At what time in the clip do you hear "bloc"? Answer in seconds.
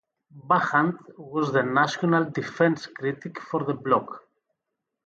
3.75-4.23